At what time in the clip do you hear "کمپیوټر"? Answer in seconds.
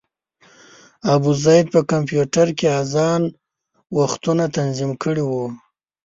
1.91-2.47